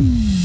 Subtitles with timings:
[0.00, 0.39] Mm-hmm.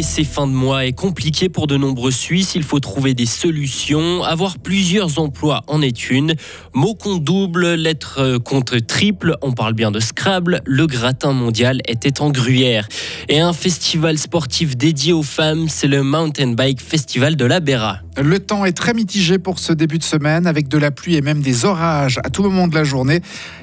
[0.00, 2.54] Ces fins de mois est compliqué pour de nombreux Suisses.
[2.54, 4.22] Il faut trouver des solutions.
[4.22, 6.34] Avoir plusieurs emplois en est une.
[6.72, 9.36] Mot compte double, lettre contre triple.
[9.42, 10.62] On parle bien de Scrabble.
[10.64, 12.88] Le gratin mondial était en gruyère.
[13.28, 17.98] Et un festival sportif dédié aux femmes, c'est le Mountain Bike Festival de la Béra.
[18.20, 21.22] Le temps est très mitigé pour ce début de semaine, avec de la pluie et
[21.22, 23.20] même des orages à tout moment de la journée.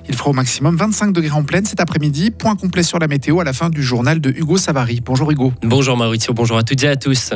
[0.07, 2.31] Il fera au maximum 25 degrés en pleine cet après-midi.
[2.31, 5.01] Point complet sur la météo à la fin du journal de Hugo Savary.
[5.05, 5.53] Bonjour Hugo.
[5.61, 7.29] Bonjour Maurizio, bonjour à toutes et à tous.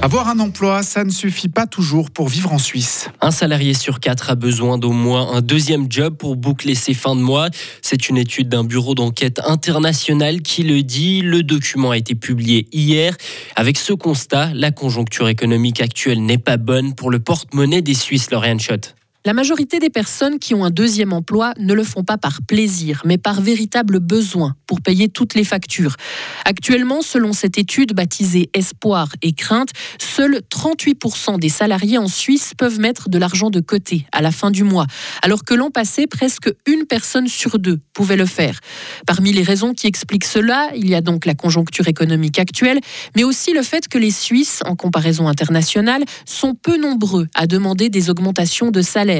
[0.00, 3.10] Avoir un emploi, ça ne suffit pas toujours pour vivre en Suisse.
[3.20, 7.14] Un salarié sur quatre a besoin d'au moins un deuxième job pour boucler ses fins
[7.14, 7.50] de mois.
[7.82, 11.20] C'est une étude d'un bureau d'enquête international qui le dit.
[11.20, 13.14] Le document a été publié hier.
[13.54, 18.30] Avec ce constat, la conjoncture économique actuelle n'est pas bonne pour le porte-monnaie des Suisses,
[18.30, 18.94] Lauriane Schott.
[19.26, 23.00] La majorité des personnes qui ont un deuxième emploi ne le font pas par plaisir,
[23.06, 25.96] mais par véritable besoin pour payer toutes les factures.
[26.44, 32.78] Actuellement, selon cette étude baptisée Espoir et Crainte, seuls 38% des salariés en Suisse peuvent
[32.78, 34.86] mettre de l'argent de côté à la fin du mois,
[35.22, 38.60] alors que l'an passé, presque une personne sur deux pouvait le faire.
[39.06, 42.78] Parmi les raisons qui expliquent cela, il y a donc la conjoncture économique actuelle,
[43.16, 47.88] mais aussi le fait que les Suisses, en comparaison internationale, sont peu nombreux à demander
[47.88, 49.13] des augmentations de salaire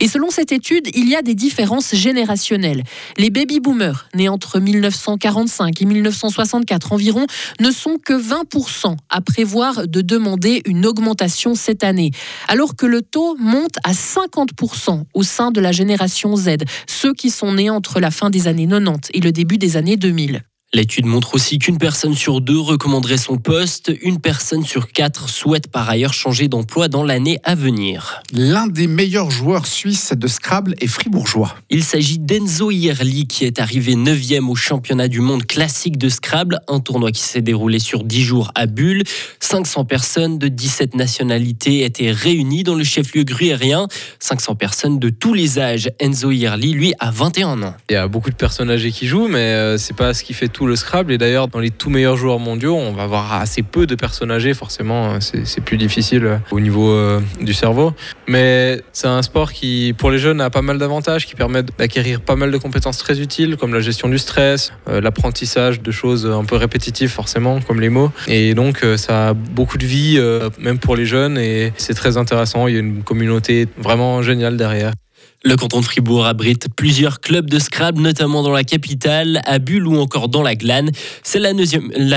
[0.00, 2.84] et selon cette étude, il y a des différences générationnelles.
[3.18, 7.26] Les baby-boomers, nés entre 1945 et 1964 environ,
[7.60, 12.10] ne sont que 20% à prévoir de demander une augmentation cette année,
[12.48, 17.30] alors que le taux monte à 50% au sein de la génération Z, ceux qui
[17.30, 20.42] sont nés entre la fin des années 90 et le début des années 2000.
[20.72, 25.66] L'étude montre aussi qu'une personne sur deux recommanderait son poste, une personne sur quatre souhaite
[25.66, 28.22] par ailleurs changer d'emploi dans l'année à venir.
[28.32, 31.56] L'un des meilleurs joueurs suisses de Scrabble est fribourgeois.
[31.70, 36.60] Il s'agit d'Enzo Ierli qui est arrivé 9e au championnat du monde classique de Scrabble,
[36.68, 39.02] un tournoi qui s'est déroulé sur 10 jours à Bulle.
[39.40, 43.88] 500 personnes de 17 nationalités étaient réunies dans le chef-lieu gruyérien.
[44.20, 45.90] 500 personnes de tous les âges.
[45.98, 47.74] Enzo Ierli, lui, a 21 ans.
[47.88, 50.32] Il y a beaucoup de personnes âgées qui jouent, mais euh, c'est pas ce qui
[50.32, 51.12] fait tout le Scrabble.
[51.12, 54.30] Et d'ailleurs, dans les tout meilleurs joueurs mondiaux, on va avoir assez peu de personnes
[54.30, 54.54] âgées.
[54.54, 57.92] Forcément, c'est plus difficile euh, au niveau euh, du cerveau.
[58.26, 62.20] Mais c'est un sport qui, pour les jeunes, a pas mal d'avantages, qui permet d'acquérir
[62.20, 66.26] pas mal de compétences très utiles, comme la gestion du stress, euh, l'apprentissage de choses
[66.26, 68.10] un peu répétitives, forcément, comme les mots.
[68.26, 70.20] Et donc, ça a beaucoup de vie,
[70.58, 71.38] même pour les jeunes.
[71.38, 72.66] Et c'est très intéressant.
[72.66, 74.92] Il y a une communauté vraiment géniale derrière.
[75.42, 79.86] Le canton de Fribourg abrite plusieurs clubs de Scrabble, notamment dans la capitale, à Bulle
[79.86, 80.90] ou encore dans la Glane.
[81.22, 81.54] C'est la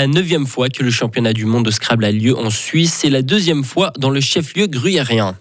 [0.07, 3.21] neuvième, fois que le championnat du monde de Scrabble a lieu en Suisse et la
[3.21, 5.37] deuxième fois dans le chef-lieu gruyérien.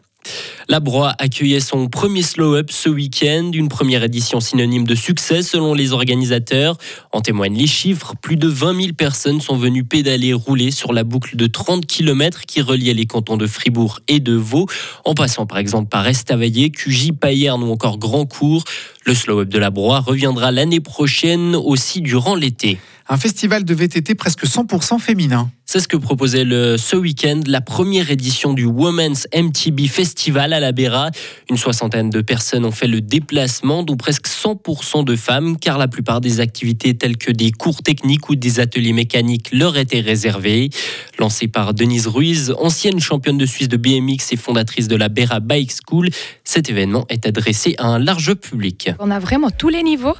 [0.69, 5.75] La Broye accueillait son premier slow-up ce week-end, une première édition synonyme de succès selon
[5.75, 6.77] les organisateurs.
[7.11, 11.03] En témoignent les chiffres, plus de 20 000 personnes sont venues pédaler rouler sur la
[11.03, 14.67] boucle de 30 km qui reliait les cantons de Fribourg et de Vaud,
[15.05, 18.65] en passant par exemple par Estavayer, Cugy, Payerne ou encore Grandcourt.
[19.05, 22.79] Le slow-up de la Broye reviendra l'année prochaine aussi durant l'été.
[23.09, 25.51] Un festival de VTT presque 100% féminin.
[25.67, 30.61] C'est ce que proposait le, ce week-end la première édition du Women's MTB Festival à
[30.61, 31.11] la Béra.
[31.51, 35.89] Une soixantaine de personnes ont fait le déplacement, dont presque 100% de femmes, car la
[35.89, 40.71] plupart des activités telles que des cours techniques ou des ateliers mécaniques leur étaient réservées.
[41.19, 45.41] Lancée par Denise Ruiz, ancienne championne de Suisse de BMX et fondatrice de la Béra
[45.41, 46.09] Bike School,
[46.45, 48.91] cet événement est adressé à un large public.
[48.99, 50.15] On a vraiment tous les niveaux.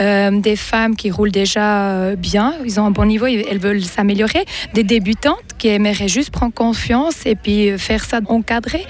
[0.00, 3.82] Euh, des femmes qui roulent déjà euh, bien, ils ont un bon niveau, elles veulent
[3.82, 4.44] s'améliorer.
[4.74, 8.84] Des débutantes qui aimeraient juste prendre confiance et puis faire ça encadré.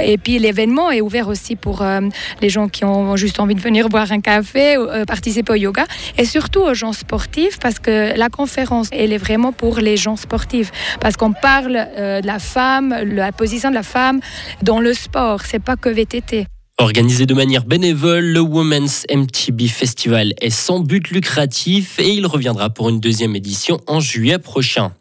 [0.00, 2.00] Et puis l'événement est ouvert aussi pour euh,
[2.40, 5.86] les gens qui ont juste envie de venir boire un café, euh, participer au yoga
[6.18, 10.16] et surtout aux gens sportifs parce que la conférence elle est vraiment pour les gens
[10.16, 10.70] sportifs
[11.00, 14.20] parce qu'on parle euh, de la femme, la position de la femme
[14.62, 16.46] dans le sport, c'est pas que VTT.
[16.78, 22.70] Organisé de manière bénévole, le Women's MTB Festival est sans but lucratif et il reviendra
[22.70, 24.92] pour une deuxième édition en juillet prochain.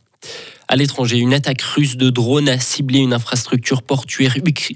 [0.71, 4.36] À l'étranger, une attaque russe de drones a ciblé une infrastructure portuaire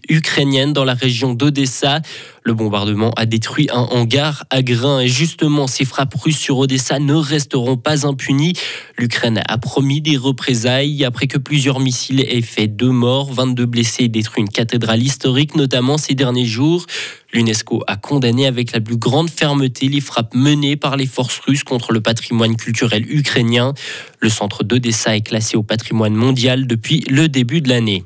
[0.10, 2.02] ukrainienne dans la région d'Odessa.
[2.46, 7.00] Le bombardement a détruit un hangar à grains et justement ces frappes russes sur Odessa
[7.00, 8.54] ne resteront pas impunies.
[8.98, 14.04] L'Ukraine a promis des représailles après que plusieurs missiles aient fait deux morts, 22 blessés
[14.04, 16.86] et détruit une cathédrale historique notamment ces derniers jours.
[17.32, 21.64] L'UNESCO a condamné avec la plus grande fermeté les frappes menées par les forces russes
[21.64, 23.74] contre le patrimoine culturel ukrainien.
[24.20, 28.04] Le centre d'Odessa est classé au patrimoine mondial depuis le début de l'année.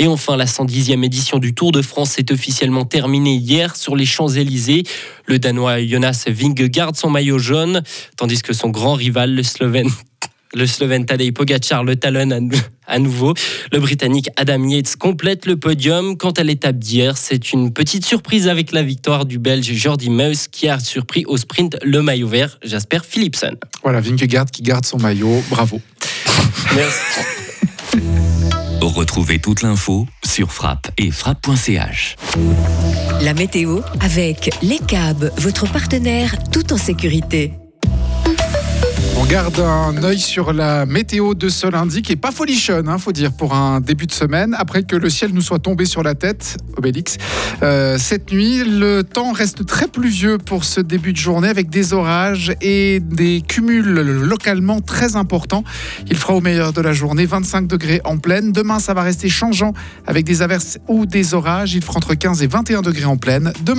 [0.00, 4.06] Et enfin, la 110e édition du Tour de France est officiellement terminée hier sur les
[4.06, 4.84] Champs-Élysées.
[5.26, 7.82] Le Danois Jonas Vingegaard son maillot jaune,
[8.16, 9.90] tandis que son grand rival, le Slovène
[10.54, 12.50] le Slovène Tadej Pogacar le talonne
[12.86, 13.34] à nouveau.
[13.72, 16.16] Le Britannique Adam Yates complète le podium.
[16.16, 20.48] Quant à l'étape d'hier, c'est une petite surprise avec la victoire du Belge Jordi Meus
[20.50, 23.56] qui a surpris au sprint le maillot vert Jasper Philipsen.
[23.82, 25.44] Voilà, Vingegaard qui garde son maillot.
[25.50, 25.78] Bravo.
[26.74, 27.39] Merci.
[28.90, 32.16] Retrouvez toute l'info sur frappe et frappe.ch.
[33.20, 37.52] La météo avec Les Cabs, votre partenaire tout en sécurité.
[39.20, 42.96] On garde un œil sur la météo de ce lundi qui est pas folichonne, hein,
[42.96, 44.56] faut dire, pour un début de semaine.
[44.58, 47.18] Après que le ciel nous soit tombé sur la tête, Obélix,
[47.62, 51.92] euh, cette nuit, le temps reste très pluvieux pour ce début de journée avec des
[51.92, 55.64] orages et des cumuls localement très importants.
[56.08, 58.52] Il fera au meilleur de la journée 25 degrés en pleine.
[58.52, 59.74] Demain, ça va rester changeant
[60.06, 61.74] avec des averses ou des orages.
[61.74, 63.52] Il fera entre 15 et 21 degrés en pleine.
[63.64, 63.78] Demain,